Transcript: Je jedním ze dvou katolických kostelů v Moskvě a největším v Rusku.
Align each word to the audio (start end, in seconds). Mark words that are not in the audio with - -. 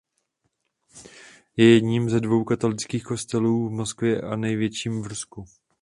Je 1.57 1.73
jedním 1.73 2.09
ze 2.09 2.19
dvou 2.19 2.43
katolických 2.43 3.03
kostelů 3.03 3.69
v 3.69 3.71
Moskvě 3.71 4.21
a 4.21 4.35
největším 4.35 5.01
v 5.01 5.07
Rusku. 5.07 5.45